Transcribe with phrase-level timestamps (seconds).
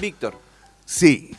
[0.00, 0.34] Víctor.
[0.86, 1.36] Sí.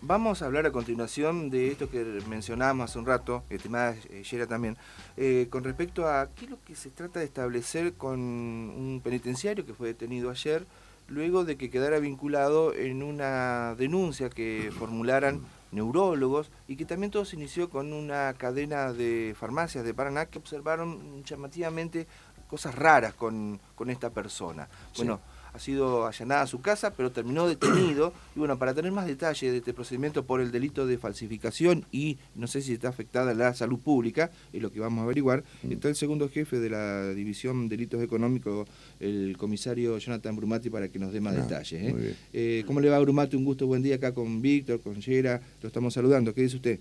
[0.00, 4.78] Vamos a hablar a continuación de esto que mencionábamos hace un rato, estimada Yera también,
[5.16, 9.66] eh, con respecto a qué es lo que se trata de establecer con un penitenciario
[9.66, 10.66] que fue detenido ayer,
[11.08, 17.26] luego de que quedara vinculado en una denuncia que formularan neurólogos y que también todo
[17.26, 22.06] se inició con una cadena de farmacias de Paraná que observaron llamativamente
[22.48, 24.68] cosas raras con, esta persona.
[24.96, 25.20] Bueno,
[25.52, 28.12] ha sido allanada su casa, pero terminó detenido.
[28.34, 32.18] Y bueno, para tener más detalles de este procedimiento por el delito de falsificación y
[32.34, 35.72] no sé si está afectada la salud pública, es lo que vamos a averiguar, mm.
[35.72, 38.68] está el segundo jefe de la División Delitos Económicos,
[39.00, 41.82] el comisario Jonathan Brumati, para que nos dé más ah, detalles.
[41.82, 42.16] ¿eh?
[42.32, 43.36] Eh, ¿Cómo le va, Brumati?
[43.36, 46.34] Un gusto, buen día acá con Víctor, con Yera, lo estamos saludando.
[46.34, 46.78] ¿Qué dice usted?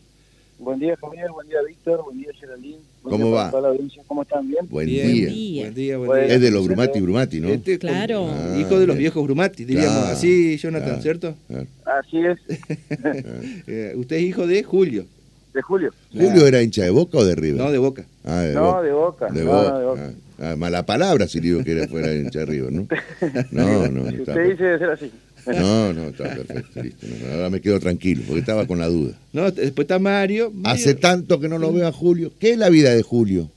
[0.60, 1.30] Buen día, Javier.
[1.32, 2.04] Buen día, Víctor.
[2.04, 2.80] Buen día, Geraldine.
[3.04, 3.52] ¿Cómo va?
[3.52, 4.02] Toda la audiencia.
[4.08, 4.48] ¿Cómo están?
[4.48, 4.68] ¿Bien?
[4.70, 5.04] Buen día.
[5.04, 6.36] Buen día, buen día.
[6.36, 7.50] Es de los Brumati Brumati, ¿no?
[7.50, 8.28] Este claro.
[8.30, 10.06] Ah, hijo de los viejos Brumati, diríamos.
[10.06, 11.36] Así, Jonathan, ¿cierto?
[11.86, 12.38] Así es.
[13.68, 15.06] Eh, usted es hijo de Julio.
[15.54, 15.94] De Julio.
[16.12, 17.62] ¿Julio era hincha de Boca o de River?
[17.62, 18.06] No, de Boca.
[18.24, 19.28] Ah, de no, de Boca.
[19.30, 20.14] De Boca.
[20.40, 22.88] Ah, mala palabra si digo que era fuera hincha de River, ¿no?
[23.52, 24.02] No, no.
[24.02, 25.12] no usted dice de ser así.
[25.48, 27.06] No, no, está perfecto, listo.
[27.32, 29.14] ahora me quedo tranquilo, porque estaba con la duda.
[29.34, 30.52] No, después está Mario.
[30.64, 32.32] Hace tanto que no lo veo a Julio.
[32.40, 33.50] ¿Qué es la vida de Julio?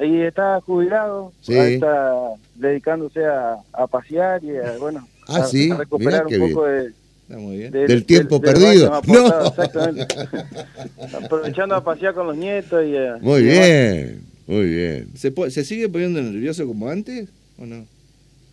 [0.00, 5.72] Y está jubilado, está dedicándose a, pasear y a, bueno, ah, sí?
[5.72, 6.92] recuperar un poco de,
[7.28, 7.72] muy bien.
[7.72, 9.00] Del, tiempo perdido.
[9.06, 9.46] no.
[9.46, 10.06] Exactamente.
[11.24, 15.08] Aprovechando a pasear con los nietos y Muy bien, muy bien.
[15.14, 17.86] ¿Se, ¿Se sigue poniendo nervioso como antes o no?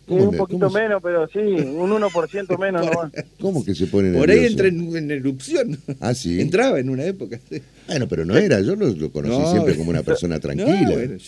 [0.08, 3.12] Un poquito menos, pero sí, un 1% menos nomás.
[3.40, 4.26] ¿Cómo que se pone nervioso?
[4.26, 5.78] Por ahí entra en, erupción.
[6.00, 6.40] Ah, sí.
[6.52, 7.38] Entraba en una época.
[7.86, 10.92] Bueno, pero no era, yo lo, conocí siempre como una persona tranquila.
[10.92, 11.18] ¿eh?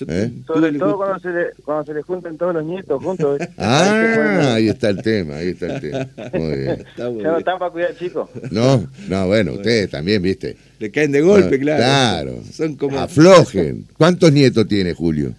[0.47, 3.41] Sobre todo cuando se, le, cuando se le juntan todos los nietos juntos.
[3.56, 6.08] Ah, ahí está el tema, ahí está el tema.
[6.33, 6.70] Muy bien.
[6.70, 8.28] Está ya no están para cuidar chicos.
[8.50, 10.56] No, no, bueno, ustedes también, viste.
[10.78, 11.78] Le caen de golpe, claro.
[11.78, 12.42] Claro.
[12.52, 12.98] Son como...
[12.98, 13.86] Aflojen.
[13.97, 15.34] ¿Cuántos nietos tiene Julio?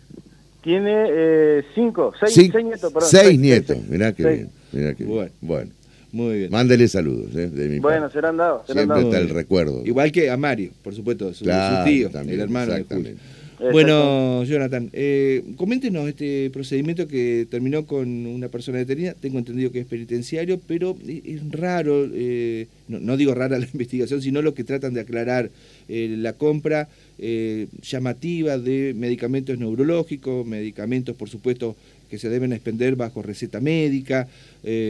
[0.66, 3.08] Tiene eh, cinco, seis, seis, nietos, perdón.
[3.08, 4.50] Seis, nietos, mirá qué bien.
[4.72, 5.32] Mirá qué bueno.
[5.40, 5.72] bueno.
[6.12, 6.52] Muy bien.
[6.52, 7.36] Mándele saludos.
[7.36, 8.66] Eh, de mi bueno, serán dados.
[8.66, 9.84] Serán Siempre está el recuerdo.
[9.86, 13.12] Igual que a Mario, por supuesto, su, tío, el hermano de Julio.
[13.60, 19.14] Bueno, Jonathan, eh, coméntenos este procedimiento que terminó con una persona detenida.
[19.14, 24.42] Tengo entendido que es penitenciario, pero es raro, eh, no, digo rara la investigación, sino
[24.42, 25.50] lo que tratan de aclarar
[25.88, 31.76] eh, la compra eh, llamativa de medicamentos neurológicos, medicamentos, por supuesto,
[32.10, 34.28] que se deben expender bajo receta médica.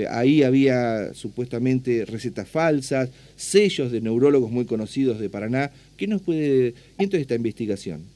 [0.10, 5.72] ahí había supuestamente recetas falsas, sellos de neurólogos muy conocidos de Paraná.
[5.98, 6.74] ¿Qué nos puede...
[6.98, 8.15] ¿Qué esta investigación?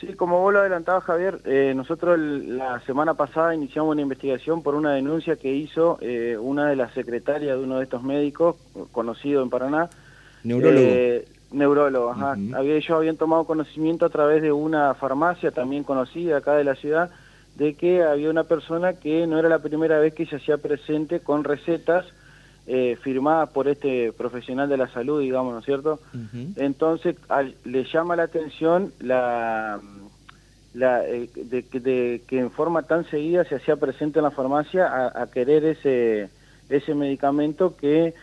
[0.00, 4.74] Sí, como vos lo adelantabas, Javier, eh, nosotros la semana pasada iniciamos una investigación por
[4.74, 8.56] una denuncia que hizo eh, una de las secretarias de uno de estos médicos,
[8.92, 9.90] conocido en Paraná.
[10.42, 10.86] Neurólogo.
[10.86, 12.34] Eh, neurólogo, ajá.
[12.62, 17.10] ellos habían tomado conocimiento a través de una farmacia también conocida acá de la ciudad,
[17.56, 21.20] de que había una persona que no era la primera vez que se hacía presente
[21.20, 22.06] con recetas
[22.72, 25.98] eh, firmada por este profesional de la salud, digamos, ¿no es cierto?
[26.54, 27.16] Entonces
[27.64, 29.80] le llama la atención la,
[30.74, 34.86] la eh, de, que en forma tan seguida se hacía presente en la farmacia
[35.20, 36.30] a, querer ese
[36.68, 38.14] ese medicamento que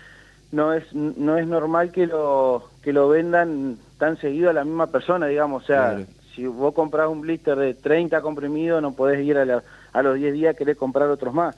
[0.54, 4.88] no es no es normal que lo que lo vendan tan seguido a la misma
[4.88, 9.38] persona, digamos, o sea, si vos compras un blister de 30 comprimidos no podés ir
[9.38, 11.58] a, a los 10 días a querer comprar otros más.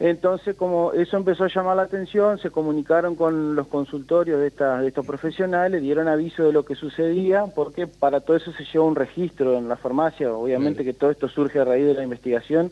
[0.00, 4.80] Entonces, como eso empezó a llamar la atención, se comunicaron con los consultorios de, esta,
[4.80, 8.86] de estos profesionales, dieron aviso de lo que sucedía, porque para todo eso se llevó
[8.86, 12.70] un registro en la farmacia, obviamente que todo esto surge a raíz de la investigación.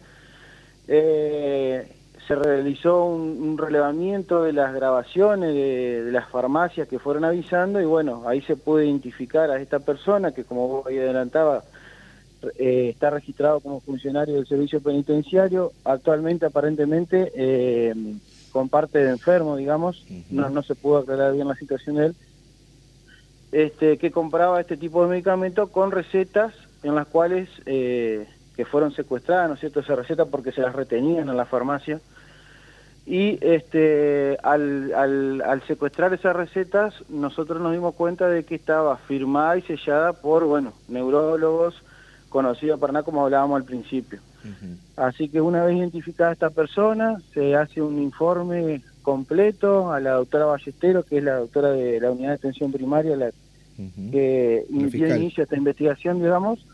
[0.86, 1.96] Eh,
[2.28, 7.84] se realizó un, relevamiento de las grabaciones de, de, las farmacias que fueron avisando y
[7.84, 11.62] bueno, ahí se puede identificar a esta persona que como vos ahí adelantaba,
[12.58, 17.94] eh, está registrado como funcionario del servicio penitenciario, actualmente aparentemente eh,
[18.52, 22.16] con parte de enfermo, digamos, no, no se pudo aclarar bien la situación de él,
[23.52, 28.92] este, que compraba este tipo de medicamentos con recetas en las cuales eh, que fueron
[28.92, 32.00] secuestradas, ¿no es cierto?, esa receta porque se las retenían en la farmacia.
[33.04, 38.96] Y este, al, al, al, secuestrar esas recetas, nosotros nos dimos cuenta de que estaba
[38.96, 41.82] firmada y sellada por, bueno, neurólogos,
[42.36, 44.20] conocido Paraná como hablábamos al principio.
[44.96, 50.44] Así que una vez identificada esta persona, se hace un informe completo a la doctora
[50.44, 53.30] Ballesteros, que es la doctora de la unidad de atención primaria, la
[54.12, 56.66] que inicia esta investigación, digamos,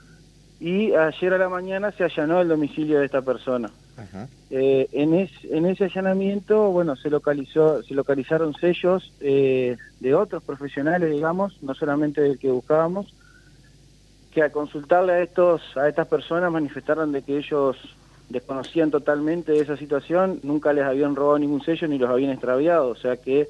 [0.58, 3.70] y ayer a la mañana se allanó el domicilio de esta persona.
[4.50, 11.10] Eh, en, en ese allanamiento, bueno, se localizó, se localizaron sellos eh, de otros profesionales,
[11.10, 13.14] digamos, no solamente del que buscábamos,
[14.32, 17.76] que al consultarle a estos, a estas personas manifestaron de que ellos
[18.28, 22.96] desconocían totalmente esa situación, nunca les habían robado ningún sello ni los habían extraviado, o
[22.96, 23.48] sea que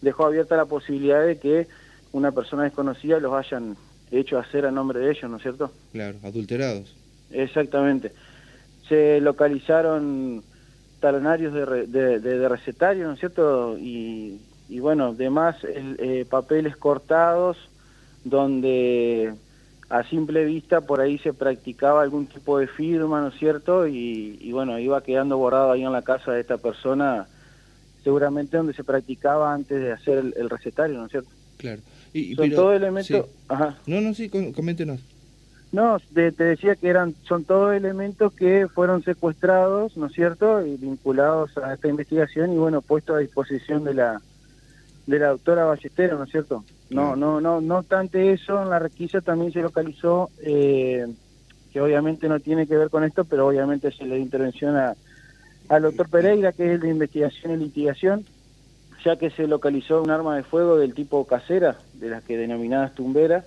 [0.00, 1.68] dejó abierta la posibilidad de que
[2.12, 3.76] una persona desconocida los hayan
[4.10, 5.70] hecho hacer a nombre de ellos, ¿no es cierto?
[5.92, 6.94] Claro, adulterados.
[7.30, 8.12] Exactamente.
[8.88, 10.42] Se localizaron
[11.00, 13.76] talonarios de, de, de, recetario, ¿no es cierto?
[13.78, 17.56] Y, y bueno, demás eh, papeles cortados
[18.24, 19.34] donde
[19.92, 23.86] a simple vista por ahí se practicaba algún tipo de firma, ¿no es cierto?
[23.86, 27.26] Y, y bueno, iba quedando borrado ahí en la casa de esta persona,
[28.02, 31.28] seguramente donde se practicaba antes de hacer el, recetario, ¿no es cierto?
[31.58, 31.82] Claro.
[32.14, 33.26] Y, son todos elementos...
[33.48, 33.76] Ajá.
[33.86, 34.98] No, no, sí, coméntenos.
[35.72, 40.66] No, te, decía que eran son todos elementos que fueron secuestrados, ¿no es cierto?
[40.66, 44.22] Y vinculados a esta investigación y bueno, puestos a disposición de la
[45.06, 46.64] de la doctora Ballesteros, ¿no es cierto?
[46.92, 51.06] No, no, no, no obstante eso, en la requisa también se localizó, eh,
[51.72, 54.94] que obviamente no tiene que ver con esto, pero obviamente se le dio intervención a,
[55.68, 58.26] al doctor Pereira, que es el de investigación y litigación,
[59.04, 62.94] ya que se localizó un arma de fuego del tipo casera, de las que denominadas
[62.94, 63.44] tumberas,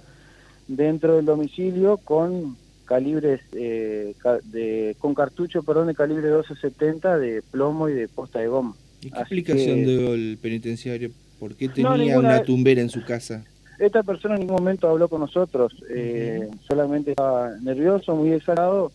[0.67, 7.89] dentro del domicilio con calibres eh, de, con cartucho perdón de calibre 1270 de plomo
[7.89, 8.75] y de posta de goma.
[9.05, 11.11] ¿Y qué explicación dio el penitenciario?
[11.39, 13.45] ¿Por qué tenía una tumbera en su casa?
[13.77, 18.91] Esta persona en ningún momento habló con nosotros, eh, solamente estaba nervioso, muy exalado,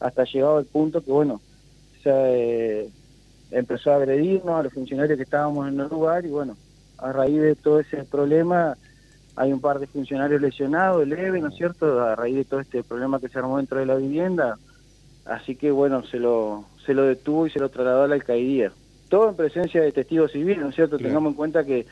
[0.00, 1.40] hasta llegado el punto que, bueno,
[2.02, 2.88] se eh,
[3.52, 6.54] empezó a agredirnos a los funcionarios que estábamos en el lugar y, bueno,
[6.98, 8.76] a raíz de todo ese problema
[9.34, 12.82] hay un par de funcionarios lesionados, leve, ¿no es cierto?, a raíz de todo este
[12.82, 14.58] problema que se armó dentro de la vivienda.
[15.24, 18.72] Así que, bueno, se lo, se lo detuvo y se lo trasladó a la alcaldía.
[19.08, 20.98] Todo en presencia de testigos civiles, ¿no es cierto?
[20.98, 21.86] Tengamos en cuenta que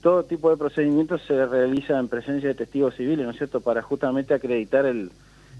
[0.00, 3.82] todo tipo de procedimientos se realiza en presencia de testigos civiles, ¿no es cierto?, para
[3.82, 5.10] justamente acreditar el,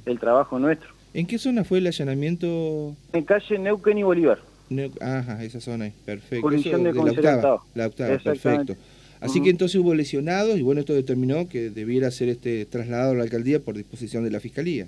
[0.07, 0.91] el trabajo nuestro.
[1.15, 2.95] ¿En qué zona fue el allanamiento?
[3.13, 4.39] En calle Neuquén y Bolívar.
[5.01, 6.43] Ajá, esa zona, perfecto.
[6.43, 8.75] Jurisdicción de, la octava, la octava, perfecto.
[9.21, 13.15] Así que entonces hubo lesionados y bueno, esto determinó que debiera ser este trasladado a
[13.15, 14.87] la alcaldía por disposición de la fiscalía.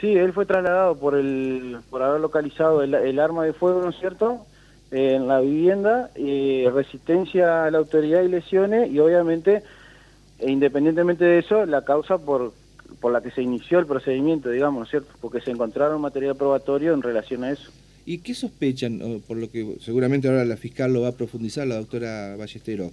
[0.00, 3.96] Sí, él fue trasladado por el por haber localizado el, arma de fuego, ¿no es
[3.98, 4.46] cierto?
[4.90, 9.62] En la vivienda, y resistencia a la autoridad y lesiones y obviamente,
[10.38, 12.52] e independientemente de eso, la causa por,
[13.00, 15.12] por la que se inició el procedimiento, digamos, ¿no es cierto?
[15.20, 17.70] Porque se encontraron material probatorio en relación a eso.
[18.06, 21.76] ¿Y qué sospechan, por lo que seguramente ahora la fiscal lo va a profundizar, la
[21.76, 22.90] doctora Ballestero?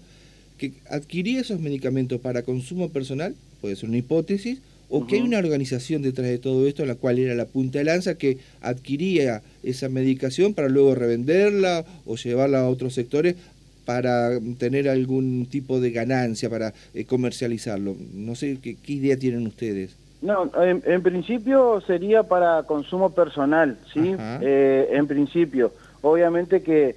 [0.58, 5.40] que adquiría esos medicamentos para consumo personal, puede ser una hipótesis, o que hay una
[5.40, 9.90] organización detrás de todo esto, la cual era la punta de lanza, que adquiría esa
[9.90, 13.36] medicación para luego revenderla o llevarla a otros sectores
[13.86, 17.96] para tener algún tipo de ganancia, para eh, comercializarlo.
[18.14, 19.96] No sé ¿qué, idea tienen ustedes.
[20.22, 24.16] No, en, principio sería para consumo personal, ¿sí?
[24.42, 25.72] Eh, en principio.
[26.02, 26.96] Obviamente que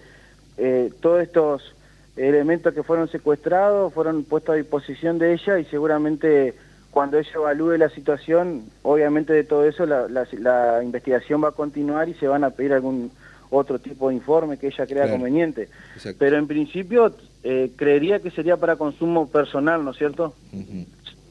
[0.57, 1.75] eh, todos estos
[2.17, 6.55] elementos que fueron secuestrados fueron puestos a disposición de ella y seguramente
[6.91, 12.09] cuando ella evalúe la situación, obviamente de todo eso la, la, investigación va a continuar
[12.09, 13.11] y se van a pedir algún
[13.51, 15.69] otro tipo de informe que ella crea conveniente.
[16.19, 20.35] Pero en principio eh, creería que sería para consumo personal, ¿no es cierto?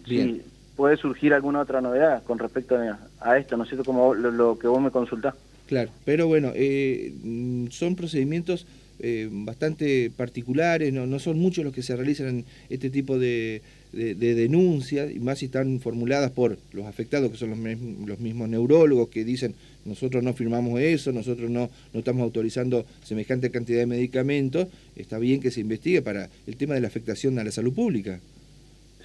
[0.05, 0.41] Sí,
[0.75, 2.77] puede surgir alguna otra novedad con respecto
[3.19, 3.85] a, esto, ¿no es cierto?
[3.85, 5.35] Como lo, que vos me consultás.
[5.67, 8.65] Claro, pero bueno, eh, mm, son procedimientos
[8.99, 14.35] eh, bastante particulares, no, no son muchos los que se realizan este tipo de, de,
[14.35, 17.59] denuncias, y más si están formuladas por los afectados, que son los,
[18.07, 23.49] los, mismos neurólogos, que dicen, nosotros no firmamos eso, nosotros no, no estamos autorizando semejante
[23.51, 27.43] cantidad de medicamentos, está bien que se investigue para el tema de la afectación a
[27.43, 28.19] la salud pública.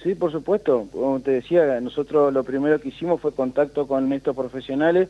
[0.05, 0.87] Sí, por supuesto.
[0.91, 5.09] Como te decía, nosotros lo primero que hicimos fue contacto con estos profesionales,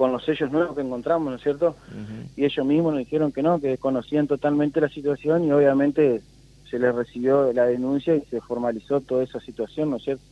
[0.00, 1.76] con los sellos nuevos que encontramos, ¿no es cierto?
[2.34, 6.22] Y ellos mismos nos dijeron que no, que desconocían totalmente la situación y obviamente
[6.70, 10.22] se les recibió la denuncia y se formalizó toda esa situación, ¿no es cierto?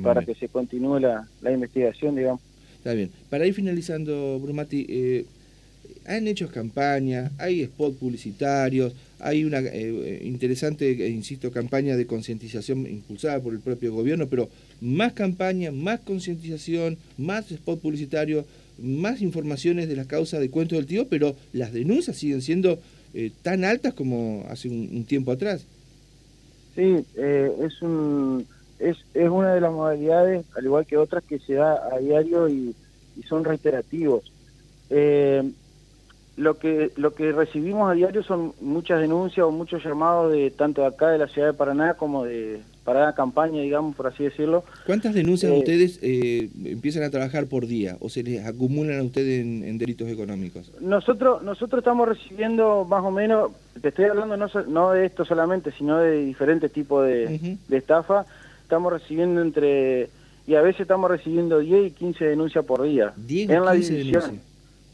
[0.00, 2.40] Para que se continúe la, investigación, digamos.
[2.78, 3.10] Está bien.
[3.28, 5.26] Para ir finalizando, Brumati, eh,
[6.06, 12.86] han hecho campañas, hay spot publicitarios, hay una eh, interesante, eh, insisto, campaña de concientización
[12.86, 14.48] impulsada por el propio gobierno, pero
[14.80, 18.46] más campaña, más concientización, más spot publicitario,
[18.78, 22.78] más informaciones de la causa de cuento del tío, pero las denuncias siguen siendo
[23.14, 25.66] eh, tan altas como hace un, tiempo atrás.
[26.74, 28.46] Sí, eh, es, un,
[28.78, 32.48] es, es una de las modalidades, al igual que otras, que se da a diario
[32.48, 32.74] y,
[33.26, 34.30] son reiterativos.
[34.90, 35.42] Eh,
[36.36, 40.82] lo que lo que recibimos a diario son muchas denuncias o muchos llamados de tanto
[40.82, 44.22] de acá de la ciudad de Paraná como de para la campaña, digamos, por así
[44.22, 44.64] decirlo.
[44.86, 49.02] ¿Cuántas denuncias eh, ustedes eh, empiezan a trabajar por día o se les acumulan a
[49.02, 50.70] ustedes en, delitos económicos?
[50.80, 53.50] Nosotros nosotros estamos recibiendo más o menos,
[53.82, 58.24] te estoy hablando no, no de esto solamente, sino de diferentes tipos de, de estafa,
[58.62, 60.08] estamos recibiendo entre,
[60.46, 63.12] y a veces estamos recibiendo 10 y 15 denuncias por día.
[63.16, 64.40] 10 en la división.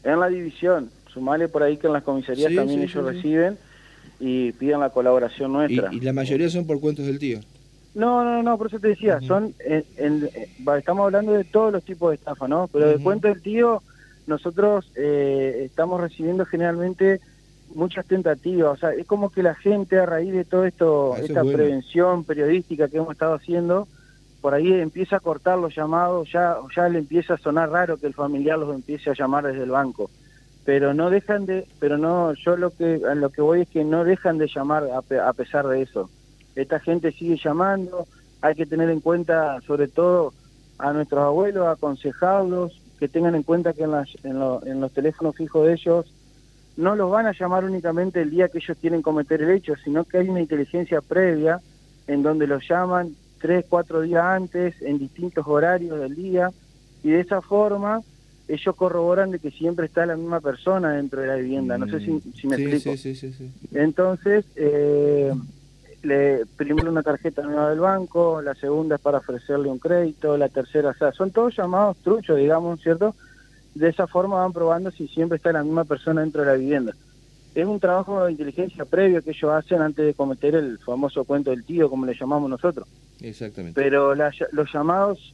[0.03, 3.55] En la división, sumale por ahí que en las comisarías también ellos reciben
[4.19, 5.93] y piden la colaboración nuestra.
[5.93, 7.39] ¿Y, la mayoría son por cuentos del tío?
[7.95, 10.29] No, no, no, por eso te decía, son, en,
[10.77, 12.67] estamos hablando de todos los tipos de estafa, ¿no?
[12.67, 13.83] Pero de cuento del tío,
[14.25, 17.21] nosotros eh, estamos recibiendo generalmente
[17.75, 21.41] muchas tentativas, o sea, es como que la gente a raíz de todo esto, esta
[21.43, 23.87] prevención periodística que hemos estado haciendo,
[24.41, 28.07] por ahí empieza a cortar los llamados, ya, ya le empieza a sonar raro que
[28.07, 30.09] el familiar los empiece a llamar desde el banco,
[30.65, 33.83] pero no dejan de, pero no, yo lo que, a lo que voy es que
[33.83, 36.09] no dejan de llamar a, a pesar de eso
[36.55, 38.07] esta gente sigue llamando,
[38.41, 40.33] hay que tener en cuenta sobre todo
[40.77, 43.93] a nuestros abuelos, aconsejarlos, que tengan en cuenta que en,
[44.23, 46.13] en, los teléfonos fijos de ellos
[46.77, 50.03] no los van a llamar únicamente el día que ellos quieren cometer el hecho, sino
[50.03, 51.59] que hay una inteligencia previa
[52.07, 56.49] en donde los llaman tres, cuatro días antes, en distintos horarios del día,
[57.03, 58.01] y de esa forma
[58.47, 61.77] ellos corroboran de que siempre está la misma persona dentro de la vivienda.
[61.77, 62.97] No sé si, me explico.
[62.97, 65.33] Sí, sí, sí, Entonces, eh,
[66.03, 70.49] le, primero una tarjeta nueva del banco, la segunda es para ofrecerle un crédito, la
[70.49, 73.15] tercera, o sea, son todos llamados truchos, digamos, ¿cierto?
[73.73, 76.93] De esa forma van probando si siempre está la misma persona dentro de la vivienda.
[77.55, 81.51] Es un trabajo de inteligencia previo que ellos hacen antes de cometer el famoso cuento
[81.51, 82.87] del tío, como le llamamos nosotros.
[83.21, 83.79] Exactamente.
[83.79, 85.33] Pero los llamados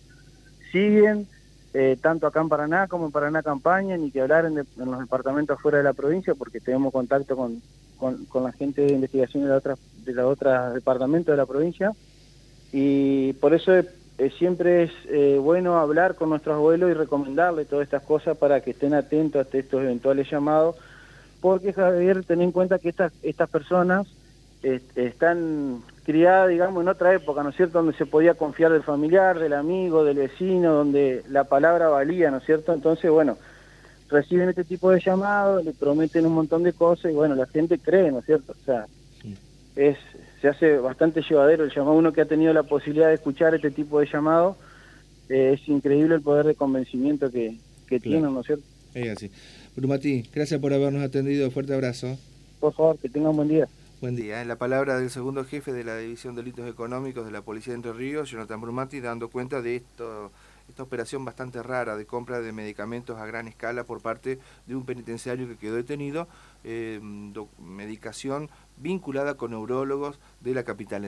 [0.71, 1.27] siguen,
[1.73, 4.99] eh, tanto acá en Paraná como en Paraná Campaña, ni que hablar en, en los
[4.99, 7.61] departamentos afuera de la provincia, porque tenemos contacto con,
[7.99, 9.75] con, con la gente de investigación de la otra
[10.05, 11.91] de los otros departamentos de la provincia.
[12.71, 13.73] Y por eso
[14.37, 18.71] siempre es eh, bueno hablar con nuestros abuelos y recomendarles todas estas cosas para que
[18.71, 20.75] estén atentos a estos eventuales llamados.
[21.41, 24.07] Porque Javier ten en cuenta que estas estas personas
[24.61, 29.39] están criadas digamos en otra época no es cierto donde se podía confiar del familiar
[29.39, 33.37] del amigo del vecino donde la palabra valía no es cierto entonces bueno
[34.09, 37.77] reciben este tipo de llamados, le prometen un montón de cosas y bueno, la gente
[37.77, 38.53] cree, ¿no es cierto?
[38.53, 38.85] O sea,
[39.75, 39.97] es
[40.41, 41.97] se hace bastante llevadero el llamado.
[41.97, 44.57] Uno que ha tenido la posibilidad de escuchar este tipo de llamado,
[45.27, 48.63] eh, es increíble el poder de convencimiento que, que tienen, ¿no es cierto?
[48.93, 49.31] Es así.
[49.75, 51.49] Brumati, gracias por habernos atendido.
[51.51, 52.17] Fuerte abrazo.
[52.59, 53.67] Por favor, que tenga un buen día.
[54.01, 54.41] Buen día.
[54.41, 57.73] En la palabra del segundo jefe de la División de Delitos Económicos de la Policía
[57.73, 60.31] de Entre Ríos, Jonathan Brumati, dando cuenta de esto
[60.69, 64.85] esta operación bastante rara de compra de medicamentos a gran escala por parte de un
[64.85, 66.27] penitenciario que quedó detenido,
[66.63, 66.99] eh,
[67.57, 71.03] medicación vinculada con neurólogos de la capital